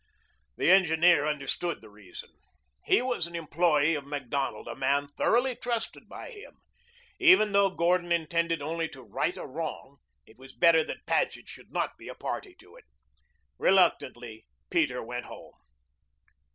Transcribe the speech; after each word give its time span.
The 0.57 0.71
engineer 0.71 1.27
understood 1.27 1.79
the 1.81 1.89
reason. 1.91 2.31
He 2.85 3.03
was 3.03 3.27
an 3.27 3.35
employee 3.35 3.93
of 3.93 4.03
Macdonald, 4.03 4.67
a 4.67 4.75
man 4.75 5.07
thoroughly 5.07 5.55
trusted 5.55 6.09
by 6.09 6.31
him. 6.31 6.57
Even 7.19 7.51
though 7.51 7.69
Gordon 7.69 8.11
intended 8.11 8.63
only 8.63 8.89
to 8.89 9.03
right 9.03 9.37
a 9.37 9.45
wrong, 9.45 9.97
it 10.25 10.39
was 10.39 10.55
better 10.55 10.83
that 10.85 11.05
Paget 11.05 11.47
should 11.49 11.71
not 11.71 11.99
be 11.99 12.07
a 12.07 12.15
party 12.15 12.55
to 12.55 12.75
it. 12.77 12.85
Reluctantly 13.59 14.47
Peter 14.71 15.03
went 15.03 15.27
home. 15.27 15.53